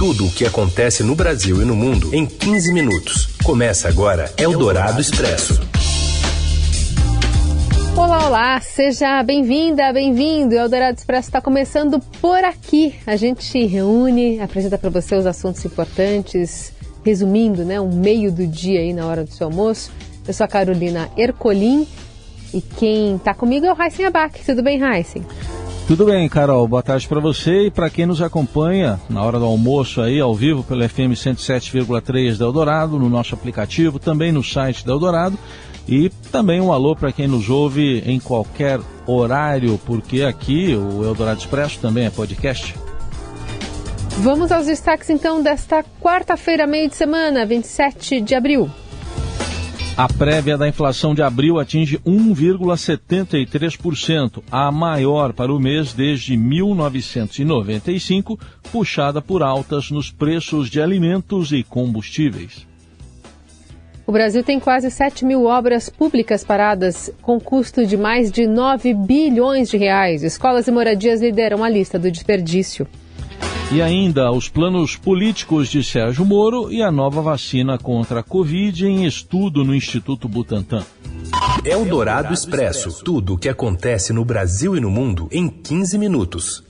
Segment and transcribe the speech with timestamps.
[0.00, 3.36] Tudo o que acontece no Brasil e no mundo em 15 minutos.
[3.44, 5.60] Começa agora Eldorado Expresso.
[7.94, 10.54] Olá, olá, seja bem-vinda, bem-vindo.
[10.54, 12.94] O Eldorado Expresso está começando por aqui.
[13.06, 16.72] A gente reúne, apresenta para você os assuntos importantes,
[17.04, 19.92] resumindo, né, um meio do dia aí na hora do seu almoço.
[20.26, 21.86] Eu sou a Carolina Ercolim
[22.54, 24.46] e quem está comigo é o Heisen Abac.
[24.46, 25.26] Tudo bem, Heisen?
[25.90, 26.68] Tudo bem, Carol.
[26.68, 30.32] Boa tarde para você e para quem nos acompanha na hora do almoço aí, ao
[30.32, 35.36] vivo, pelo FM 107,3 da Eldorado, no nosso aplicativo, também no site da Eldorado.
[35.88, 41.40] E também um alô para quem nos ouve em qualquer horário, porque aqui o Eldorado
[41.40, 42.72] Expresso também é podcast.
[44.18, 48.70] Vamos aos destaques então desta quarta-feira, meio de semana, 27 de abril.
[49.96, 58.38] A prévia da inflação de abril atinge 1,73%, a maior para o mês desde 1995,
[58.72, 62.66] puxada por altas nos preços de alimentos e combustíveis.
[64.06, 68.94] O Brasil tem quase 7 mil obras públicas paradas, com custo de mais de 9
[68.94, 70.22] bilhões de reais.
[70.22, 72.88] Escolas e moradias lideram a lista do desperdício.
[73.72, 78.84] E ainda os planos políticos de Sérgio Moro e a nova vacina contra a Covid
[78.84, 80.84] em estudo no Instituto Butantan.
[81.64, 83.04] É o Dourado Expresso.
[83.04, 86.64] Tudo o que acontece no Brasil e no mundo em 15 minutos.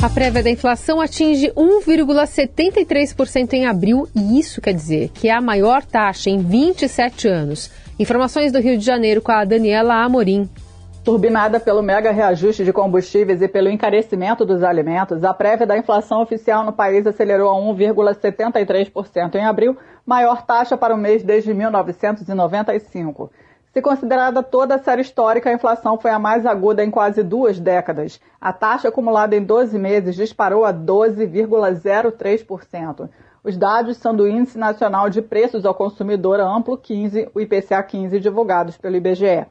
[0.00, 5.40] A prévia da inflação atinge 1,73% em abril e isso quer dizer que é a
[5.40, 7.72] maior taxa em 27 anos.
[7.98, 10.48] Informações do Rio de Janeiro com a Daniela Amorim.
[11.04, 16.22] Turbinada pelo mega reajuste de combustíveis e pelo encarecimento dos alimentos, a prévia da inflação
[16.22, 23.32] oficial no país acelerou a 1,73% em abril, maior taxa para o mês desde 1995.
[23.72, 27.58] Se considerada toda a série histórica, a inflação foi a mais aguda em quase duas
[27.58, 28.20] décadas.
[28.40, 33.08] A taxa acumulada em 12 meses disparou a 12,03%.
[33.42, 38.20] Os dados são do Índice Nacional de Preços ao Consumidor Amplo 15, o IPCA 15,
[38.20, 39.48] divulgados pelo IBGE.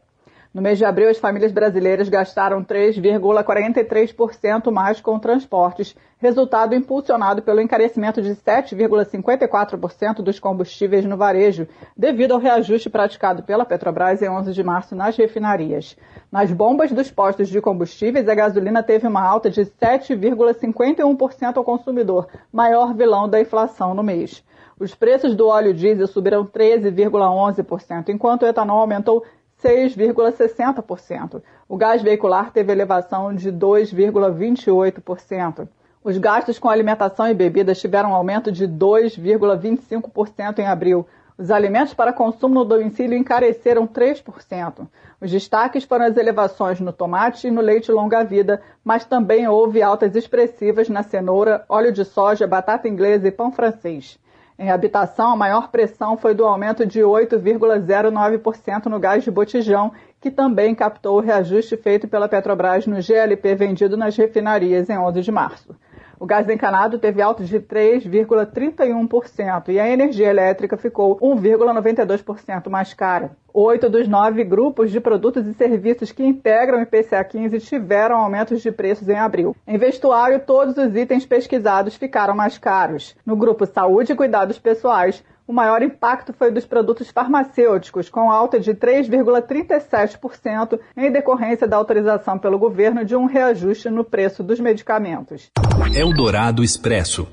[0.53, 7.61] No mês de abril, as famílias brasileiras gastaram 3,43% mais com transportes, resultado impulsionado pelo
[7.61, 14.51] encarecimento de 7,54% dos combustíveis no varejo, devido ao reajuste praticado pela Petrobras em 11
[14.51, 15.95] de março nas refinarias.
[16.29, 22.27] Nas bombas dos postos de combustíveis, a gasolina teve uma alta de 7,51% ao consumidor,
[22.51, 24.43] maior vilão da inflação no mês.
[24.77, 29.23] Os preços do óleo diesel subiram 13,11%, enquanto o etanol aumentou
[29.63, 31.41] 6,60%.
[31.67, 35.67] O gás veicular teve elevação de 2,28%.
[36.03, 41.05] Os gastos com alimentação e bebidas tiveram um aumento de 2,25% em abril.
[41.37, 44.87] Os alimentos para consumo no domicílio encareceram 3%.
[45.19, 50.15] Os destaques foram as elevações no tomate e no leite longa-vida, mas também houve altas
[50.15, 54.19] expressivas na cenoura, óleo de soja, batata inglesa e pão francês.
[54.57, 60.29] Em habitação, a maior pressão foi do aumento de 8,09% no gás de botijão, que
[60.29, 65.31] também captou o reajuste feito pela Petrobras no GLP vendido nas refinarias em 11 de
[65.31, 65.75] março.
[66.21, 73.31] O gás encanado teve alta de 3,31% e a energia elétrica ficou 1,92% mais cara.
[73.51, 78.61] Oito dos nove grupos de produtos e serviços que integram o IPCA 15 tiveram aumentos
[78.61, 79.55] de preços em abril.
[79.67, 83.17] Em vestuário, todos os itens pesquisados ficaram mais caros.
[83.25, 88.57] No grupo Saúde e Cuidados Pessoais, o maior impacto foi dos produtos farmacêuticos, com alta
[88.57, 95.51] de 3,37% em decorrência da autorização pelo governo de um reajuste no preço dos medicamentos.
[95.93, 97.27] Eldorado Expresso.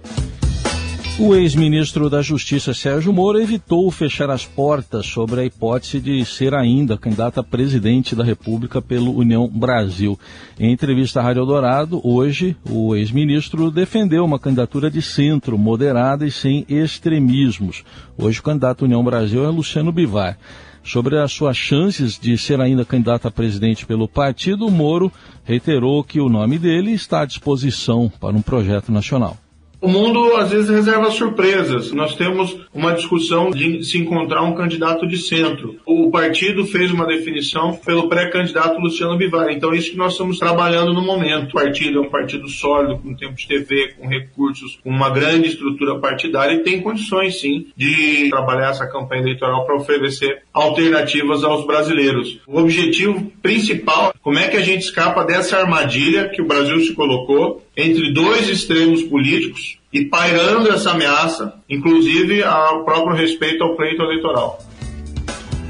[1.20, 6.54] O ex-ministro da Justiça Sérgio Moro evitou fechar as portas sobre a hipótese de ser
[6.54, 10.16] ainda candidato a presidente da República pelo União Brasil.
[10.60, 16.30] Em entrevista à Rádio Eldorado, hoje, o ex-ministro defendeu uma candidatura de centro, moderada e
[16.30, 17.82] sem extremismos.
[18.16, 20.38] Hoje, o candidato União Brasil é Luciano Bivar.
[20.84, 25.10] Sobre as suas chances de ser ainda candidato a presidente pelo partido, Moro
[25.42, 29.36] reiterou que o nome dele está à disposição para um projeto nacional.
[29.80, 31.92] O mundo às vezes reserva surpresas.
[31.92, 35.76] Nós temos uma discussão de se encontrar um candidato de centro.
[35.86, 39.50] O partido fez uma definição pelo pré-candidato Luciano Bivar.
[39.50, 41.50] Então, isso que nós estamos trabalhando no momento.
[41.50, 45.48] O partido é um partido sólido, com tempo de TV, com recursos, com uma grande
[45.48, 51.64] estrutura partidária e tem condições, sim, de trabalhar essa campanha eleitoral para oferecer alternativas aos
[51.64, 52.40] brasileiros.
[52.48, 56.94] O objetivo principal, como é que a gente escapa dessa armadilha que o Brasil se
[56.94, 64.02] colocou entre dois extremos políticos e pairando essa ameaça, inclusive ao próprio respeito ao pleito
[64.02, 64.58] eleitoral.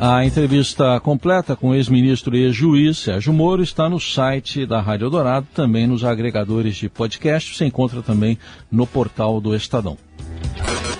[0.00, 5.06] A entrevista completa com o ex-ministro e ex-juiz Sérgio Moro está no site da Rádio
[5.06, 7.56] Eldorado, também nos agregadores de podcast.
[7.56, 8.38] Você encontra também
[8.70, 9.98] no portal do Estadão.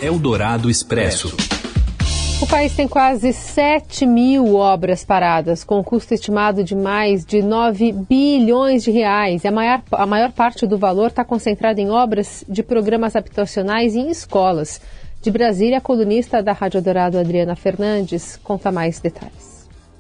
[0.03, 1.58] Eldorado Expresso.
[2.41, 7.91] O país tem quase 7 mil obras paradas, com custo estimado de mais de 9
[8.09, 9.45] bilhões de reais.
[9.45, 13.99] A maior, a maior parte do valor está concentrada em obras de programas habitacionais e
[13.99, 14.81] em escolas.
[15.21, 19.48] De Brasília, a colunista da Rádio Dourado, Adriana Fernandes, conta mais detalhes.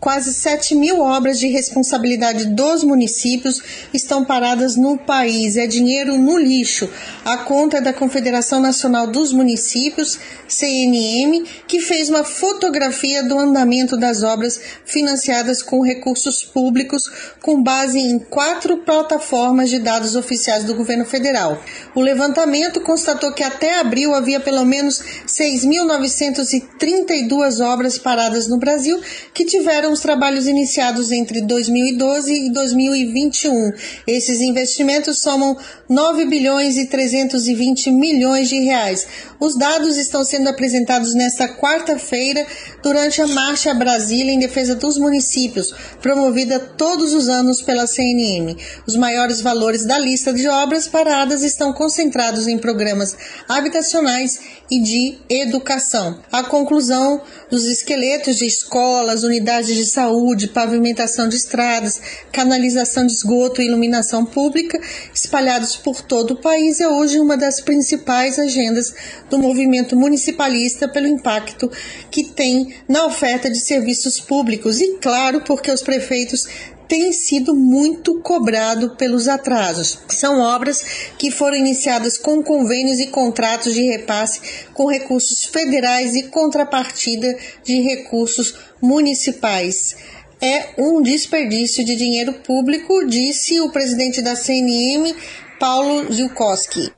[0.00, 3.60] Quase 7 mil obras de responsabilidade dos municípios
[3.92, 5.56] estão paradas no país.
[5.56, 6.88] É dinheiro no lixo.
[7.24, 10.16] A conta é da Confederação Nacional dos Municípios,
[10.46, 17.10] CNM, que fez uma fotografia do andamento das obras financiadas com recursos públicos,
[17.42, 21.60] com base em quatro plataformas de dados oficiais do governo federal.
[21.92, 29.00] O levantamento constatou que até abril havia pelo menos 6.932 obras paradas no Brasil
[29.34, 33.72] que tiveram os trabalhos iniciados entre 2012 e 2021.
[34.06, 35.56] Esses investimentos somam
[35.88, 39.06] 9 bilhões e 320 milhões de reais.
[39.40, 42.46] Os dados estão sendo apresentados nesta quarta-feira
[42.82, 48.56] durante a Marcha Brasília em defesa dos municípios, promovida todos os anos pela CNM.
[48.86, 53.16] Os maiores valores da lista de obras paradas estão concentrados em programas
[53.48, 54.38] habitacionais
[54.70, 56.20] e de educação.
[56.30, 62.00] A conclusão dos esqueletos de escolas, unidades de saúde, pavimentação de estradas,
[62.32, 64.80] canalização de esgoto e iluminação pública,
[65.14, 68.92] espalhados por todo o país, é hoje uma das principais agendas
[69.30, 71.70] do movimento municipalista pelo impacto
[72.10, 74.80] que tem na oferta de serviços públicos.
[74.80, 76.46] E, claro, porque os prefeitos
[76.88, 79.98] tem sido muito cobrado pelos atrasos.
[80.08, 80.82] São obras
[81.18, 84.40] que foram iniciadas com convênios e contratos de repasse
[84.72, 89.96] com recursos federais e contrapartida de recursos municipais.
[90.40, 95.14] É um desperdício de dinheiro público, disse o presidente da CNM,
[95.58, 96.92] Paulo Zilkowski.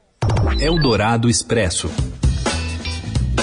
[0.61, 1.91] Eldorado Expresso.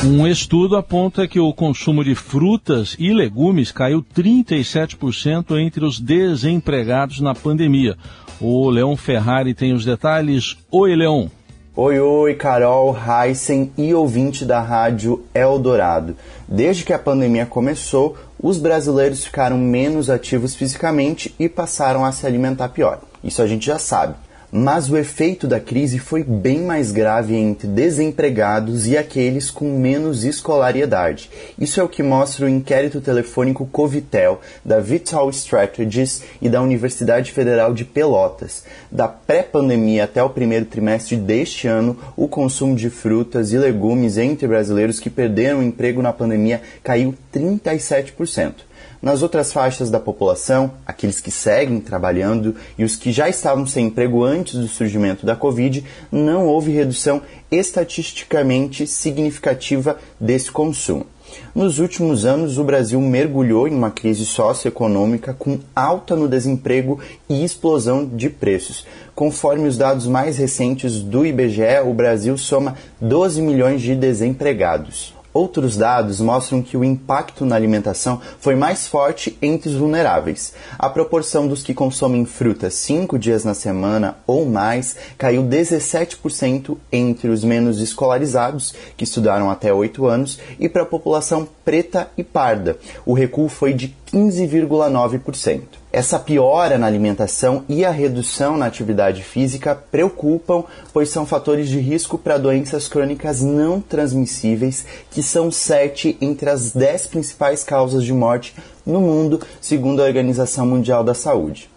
[0.03, 7.19] Um estudo aponta que o consumo de frutas e legumes caiu 37% entre os desempregados
[7.19, 7.97] na pandemia.
[8.39, 10.55] O Leão Ferrari tem os detalhes.
[10.71, 11.31] Oi, Leão.
[11.75, 16.15] Oi, oi, Carol, Heisen e ouvinte da rádio Eldorado.
[16.47, 22.25] Desde que a pandemia começou, os brasileiros ficaram menos ativos fisicamente e passaram a se
[22.27, 23.01] alimentar pior.
[23.23, 24.13] Isso a gente já sabe.
[24.49, 30.23] Mas o efeito da crise foi bem mais grave entre desempregados e aqueles com menos
[30.23, 31.29] escolaridade.
[31.59, 37.33] Isso é o que mostra o inquérito telefônico Covitel, da Vital Strategies e da Universidade
[37.33, 38.63] Federal de Pelotas.
[38.89, 44.47] Da pré-pandemia até o primeiro trimestre deste ano, o consumo de frutas e legumes entre
[44.47, 48.53] brasileiros que perderam o emprego na pandemia caiu 37%.
[49.01, 53.87] Nas outras faixas da população, aqueles que seguem trabalhando e os que já estavam sem
[53.87, 57.21] emprego antes do surgimento da Covid, não houve redução
[57.51, 61.05] estatisticamente significativa desse consumo.
[61.53, 67.43] Nos últimos anos, o Brasil mergulhou em uma crise socioeconômica com alta no desemprego e
[67.43, 68.85] explosão de preços.
[69.13, 75.16] Conforme os dados mais recentes do IBGE, o Brasil soma 12 milhões de desempregados.
[75.37, 80.51] Outros dados mostram que o impacto na alimentação foi mais forte entre os vulneráveis.
[80.79, 87.29] A proporção dos que consomem frutas cinco dias na semana ou mais caiu 17% entre
[87.29, 92.75] os menos escolarizados, que estudaram até 8 anos, e para a população preta e parda.
[93.05, 95.61] O recuo foi de 15,9%.
[95.97, 100.63] Essa piora na alimentação e a redução na atividade física preocupam,
[100.93, 106.71] pois são fatores de risco para doenças crônicas não transmissíveis, que são sete entre as
[106.71, 108.53] dez principais causas de morte
[108.85, 111.67] no mundo, segundo a Organização Mundial da Saúde.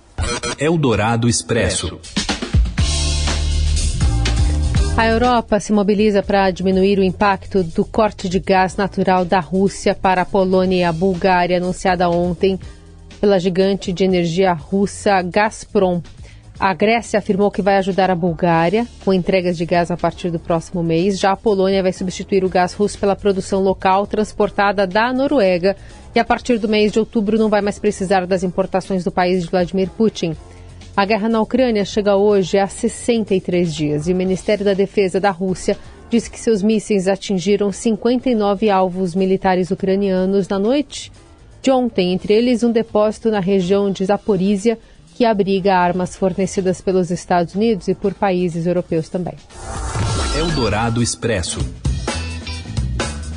[0.58, 1.98] Eldorado Expresso.
[4.98, 9.94] A Europa se mobiliza para diminuir o impacto do corte de gás natural da Rússia
[9.94, 12.60] para a Polônia e a Bulgária, anunciada ontem
[13.20, 16.00] pela gigante de energia russa Gazprom.
[16.58, 20.38] A Grécia afirmou que vai ajudar a Bulgária com entregas de gás a partir do
[20.38, 21.18] próximo mês.
[21.18, 25.74] Já a Polônia vai substituir o gás russo pela produção local transportada da Noruega
[26.14, 29.44] e a partir do mês de outubro não vai mais precisar das importações do país
[29.44, 30.36] de Vladimir Putin.
[30.94, 35.30] A guerra na Ucrânia chega hoje a 63 dias e o Ministério da Defesa da
[35.30, 35.78] Rússia
[36.10, 41.10] disse que seus mísseis atingiram 59 alvos militares ucranianos na noite
[41.62, 44.78] de ontem, entre eles um depósito na região de Zaporizhia,
[45.14, 49.34] que abriga armas fornecidas pelos Estados Unidos e por países europeus também.
[50.38, 51.60] Eldorado Expresso.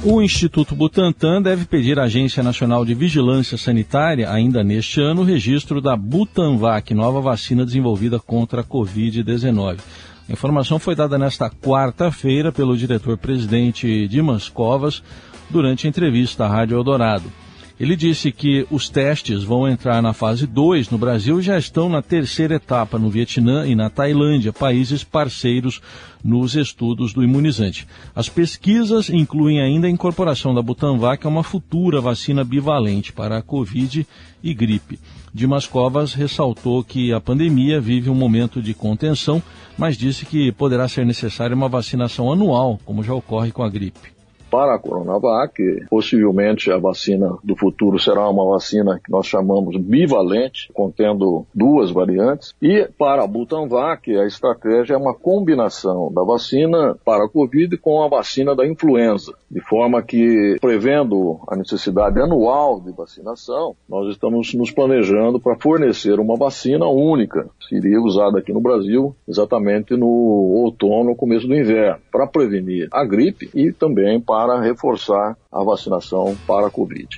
[0.06, 5.26] O Instituto Butantan deve pedir à Agência Nacional de Vigilância Sanitária, ainda neste ano, o
[5.26, 9.80] registro da Butanvac, nova vacina desenvolvida contra a Covid-19.
[10.28, 15.02] A informação foi dada nesta quarta-feira pelo diretor-presidente Dimas Covas
[15.50, 17.43] durante a entrevista à Rádio Eldorado.
[17.80, 21.90] Ele disse que os testes vão entrar na fase 2 no Brasil e já estão
[21.90, 25.82] na terceira etapa no Vietnã e na Tailândia, países parceiros
[26.24, 27.88] nos estudos do imunizante.
[28.16, 33.42] As pesquisas incluem ainda a incorporação da Butanvac a uma futura vacina bivalente para a
[33.42, 34.06] Covid
[34.44, 35.00] e gripe.
[35.34, 39.42] Dimas Covas ressaltou que a pandemia vive um momento de contenção,
[39.76, 44.14] mas disse que poderá ser necessária uma vacinação anual, como já ocorre com a gripe
[44.54, 45.58] para a Coronavac.
[45.90, 52.54] Possivelmente a vacina do futuro será uma vacina que nós chamamos bivalente, contendo duas variantes.
[52.62, 58.04] E para a Butanvac, a estratégia é uma combinação da vacina para a Covid com
[58.04, 64.54] a vacina da influenza, de forma que, prevendo a necessidade anual de vacinação, nós estamos
[64.54, 71.16] nos planejando para fornecer uma vacina única, seria usada aqui no Brasil exatamente no outono,
[71.16, 76.68] começo do inverno, para prevenir a gripe e também para para reforçar a vacinação para
[76.68, 77.18] a Covid.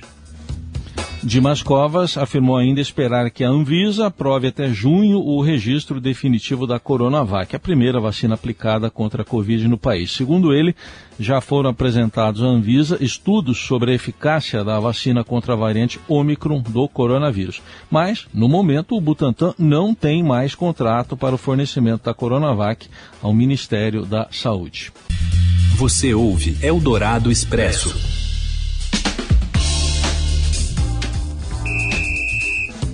[1.24, 6.78] Dimas Covas afirmou ainda esperar que a Anvisa aprove até junho o registro definitivo da
[6.78, 10.12] Coronavac, a primeira vacina aplicada contra a Covid no país.
[10.12, 10.72] Segundo ele,
[11.18, 16.60] já foram apresentados à Anvisa estudos sobre a eficácia da vacina contra a variante Omicron
[16.60, 17.60] do coronavírus.
[17.90, 22.86] Mas, no momento, o Butantan não tem mais contrato para o fornecimento da Coronavac
[23.20, 24.92] ao Ministério da Saúde.
[25.76, 27.94] Você ouve Eldorado Expresso.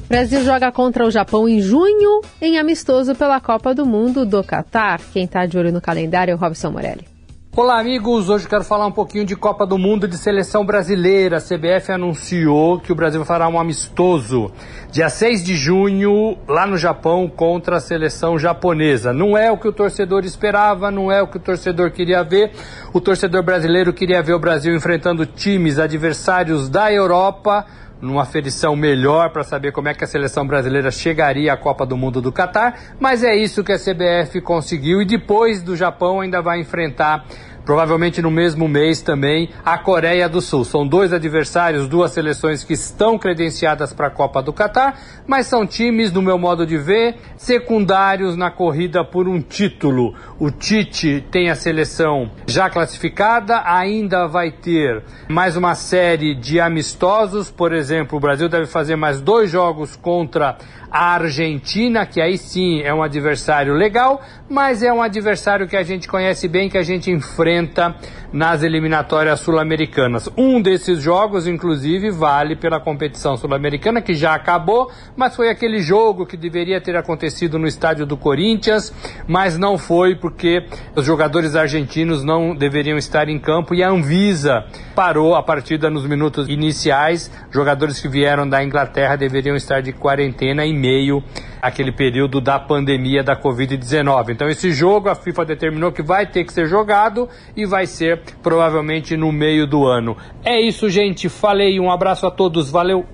[0.08, 5.00] Brasil joga contra o Japão em junho, em amistoso pela Copa do Mundo do Catar.
[5.12, 7.11] Quem está de olho no calendário é o Robson Morelli.
[7.54, 8.30] Olá, amigos.
[8.30, 11.36] Hoje quero falar um pouquinho de Copa do Mundo de seleção brasileira.
[11.36, 14.50] A CBF anunciou que o Brasil fará um amistoso
[14.90, 19.12] dia 6 de junho lá no Japão contra a seleção japonesa.
[19.12, 22.52] Não é o que o torcedor esperava, não é o que o torcedor queria ver.
[22.90, 27.66] O torcedor brasileiro queria ver o Brasil enfrentando times adversários da Europa
[28.02, 31.96] numa aferição melhor para saber como é que a seleção brasileira chegaria à Copa do
[31.96, 36.42] Mundo do Catar, mas é isso que a CBF conseguiu e depois do Japão ainda
[36.42, 37.24] vai enfrentar
[37.64, 40.64] provavelmente no mesmo mês também, a Coreia do Sul.
[40.64, 45.66] São dois adversários, duas seleções que estão credenciadas para a Copa do Catar, mas são
[45.66, 50.14] times, no meu modo de ver, secundários na corrida por um título.
[50.38, 57.50] O Tite tem a seleção já classificada, ainda vai ter mais uma série de amistosos,
[57.50, 60.56] por exemplo, o Brasil deve fazer mais dois jogos contra
[60.92, 65.82] a Argentina, que aí sim é um adversário legal, mas é um adversário que a
[65.82, 67.96] gente conhece bem, que a gente enfrenta
[68.30, 70.28] nas eliminatórias sul-americanas.
[70.36, 76.26] Um desses jogos, inclusive, vale pela competição sul-americana, que já acabou, mas foi aquele jogo
[76.26, 78.92] que deveria ter acontecido no estádio do Corinthians,
[79.26, 84.64] mas não foi porque os jogadores argentinos não deveriam estar em campo e a Anvisa
[84.94, 87.30] parou a partida nos minutos iniciais.
[87.50, 91.22] Jogadores que vieram da Inglaterra deveriam estar de quarentena em meio
[91.60, 94.30] àquele período da pandemia da Covid-19.
[94.30, 98.20] Então, esse jogo a FIFA determinou que vai ter que ser jogado e vai ser
[98.42, 100.16] provavelmente no meio do ano.
[100.44, 101.28] É isso, gente.
[101.28, 101.78] Falei.
[101.78, 102.70] Um abraço a todos.
[102.70, 103.06] Valeu.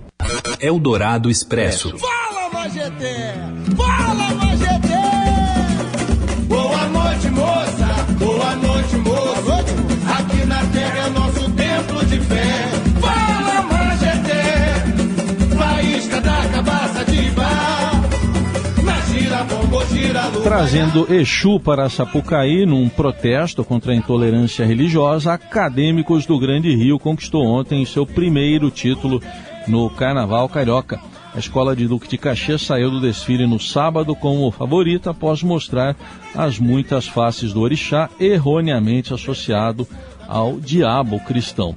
[0.61, 1.97] Eldorado Expresso.
[1.99, 3.33] Fala, Magedê!
[3.77, 4.08] Fala,
[20.43, 27.45] Trazendo Exu para Sapucaí num protesto contra a intolerância religiosa, acadêmicos do Grande Rio conquistou
[27.45, 29.21] ontem seu primeiro título
[29.67, 31.01] no Carnaval Carioca.
[31.35, 35.95] A escola de Duque de Caxias saiu do desfile no sábado como favorita após mostrar
[36.35, 39.87] as muitas faces do orixá erroneamente associado
[40.29, 41.75] ao diabo cristão.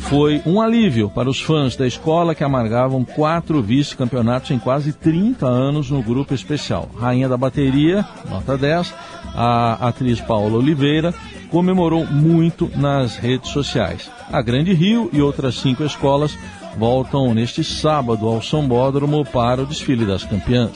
[0.00, 5.46] Foi um alívio para os fãs da escola que amargavam quatro vice-campeonatos em quase 30
[5.46, 6.88] anos no grupo especial.
[6.98, 8.94] Rainha da Bateria, nota 10,
[9.34, 11.14] a atriz Paula Oliveira,
[11.50, 14.10] comemorou muito nas redes sociais.
[14.32, 16.36] A Grande Rio e outras cinco escolas
[16.76, 20.72] voltam neste sábado ao Sambódromo para o desfile das campeãs.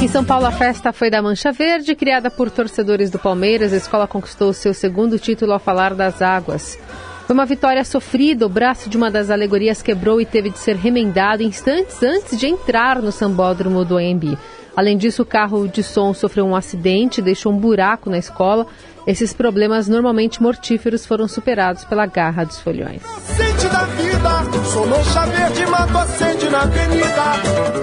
[0.00, 3.72] Em São Paulo, a festa foi da Mancha Verde, criada por torcedores do Palmeiras.
[3.72, 6.78] A escola conquistou seu segundo título ao falar das águas.
[7.26, 10.76] Foi uma vitória sofrida, o braço de uma das alegorias quebrou e teve de ser
[10.76, 14.38] remendado instantes antes de entrar no sambódromo do AMB.
[14.76, 18.68] Além disso, o carro de som sofreu um acidente, deixou um buraco na escola.
[19.04, 23.02] Esses problemas normalmente mortíferos foram superados pela garra dos folhões.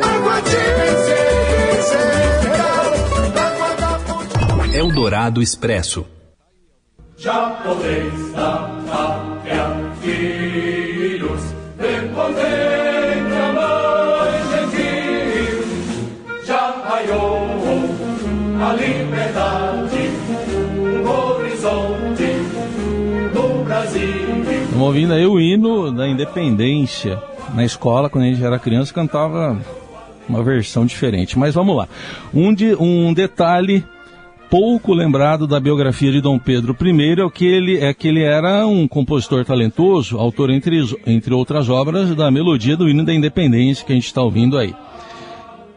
[0.01, 1.54] Água de
[4.73, 6.05] Eldorado Expresso.
[7.17, 11.41] Japonês da pátria, filhos,
[11.79, 12.43] respondem
[13.31, 15.63] a mãe gentil.
[16.45, 17.47] Já raiou
[18.61, 20.09] a liberdade,
[21.03, 22.27] o horizonte
[23.33, 24.43] do Brasil.
[24.63, 27.21] Estamos ouvindo aí o hino da independência.
[27.53, 29.57] Na escola, quando a gente era criança, cantava
[30.27, 31.37] uma versão diferente.
[31.37, 31.87] Mas vamos lá.
[32.33, 33.83] Um, de, um detalhe
[34.49, 38.65] pouco lembrado da biografia de Dom Pedro I é que ele, é que ele era
[38.65, 43.91] um compositor talentoso, autor, entre, entre outras obras, da melodia do hino da independência que
[43.91, 44.73] a gente está ouvindo aí.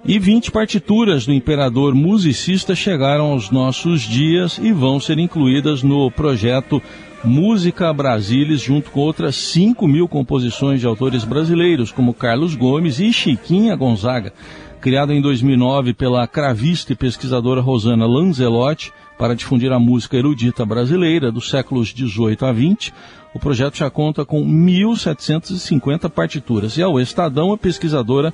[0.04, 6.10] E 20 partituras do imperador musicista chegaram aos nossos dias e vão ser incluídas no
[6.10, 6.80] projeto
[7.24, 13.12] Música Brasilis, junto com outras 5 mil composições de autores brasileiros, como Carlos Gomes e
[13.12, 14.32] Chiquinha Gonzaga.
[14.80, 21.32] Criado em 2009 pela cravista e pesquisadora Rosana Lanzelotti para difundir a música erudita brasileira
[21.32, 22.94] dos séculos 18 a 20,
[23.34, 26.76] o projeto já conta com 1.750 partituras.
[26.76, 28.32] E ao Estadão, a pesquisadora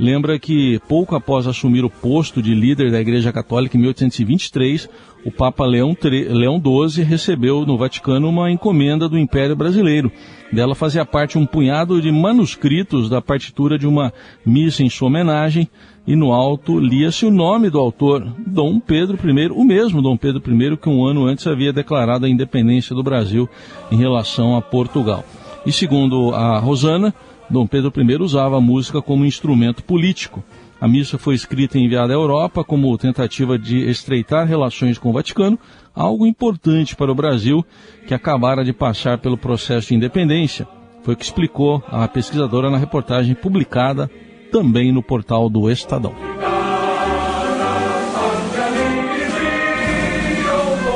[0.00, 4.88] lembra que pouco após assumir o posto de líder da Igreja Católica em 1823,
[5.26, 10.10] o Papa Leão, Leão XII recebeu no Vaticano uma encomenda do Império Brasileiro.
[10.50, 14.10] Dela fazia parte um punhado de manuscritos da partitura de uma
[14.44, 15.68] missa em sua homenagem,
[16.06, 20.42] e no alto lia-se o nome do autor, Dom Pedro I, o mesmo Dom Pedro
[20.42, 23.46] I que um ano antes havia declarado a independência do Brasil
[23.92, 25.22] em relação a Portugal.
[25.66, 27.14] E segundo a Rosana,
[27.50, 30.42] Dom Pedro I usava a música como instrumento político.
[30.80, 35.12] A missa foi escrita e enviada à Europa como tentativa de estreitar relações com o
[35.12, 35.58] Vaticano,
[35.94, 37.66] algo importante para o Brasil,
[38.06, 40.66] que acabara de passar pelo processo de independência.
[41.02, 44.08] Foi o que explicou a pesquisadora na reportagem publicada
[44.52, 46.14] também no portal do Estadão.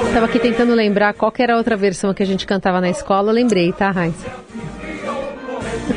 [0.06, 3.32] Estava aqui tentando lembrar qual era a outra versão que a gente cantava na escola,
[3.32, 4.45] lembrei, tá, Raíssa?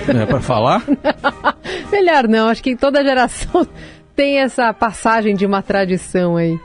[0.07, 0.83] É para falar?
[1.91, 3.67] Melhor não, acho que toda geração
[4.15, 6.57] tem essa passagem de uma tradição aí.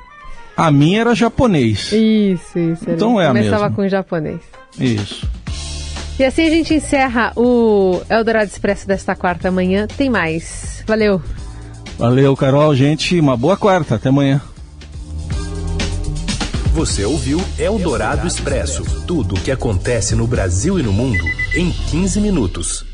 [0.56, 1.92] A minha era japonês.
[1.92, 2.90] Isso, isso.
[2.90, 3.76] Então é a Começava mesma.
[3.76, 4.40] com japonês.
[4.78, 5.26] Isso.
[6.18, 9.86] E assim a gente encerra o Eldorado Expresso desta quarta manhã.
[9.86, 10.84] Tem mais.
[10.86, 11.22] Valeu.
[11.98, 13.18] Valeu, Carol, gente.
[13.18, 13.94] Uma boa quarta.
[13.94, 14.40] Até amanhã.
[16.74, 22.20] Você ouviu Eldorado Expresso tudo o que acontece no Brasil e no mundo em 15
[22.20, 22.91] minutos.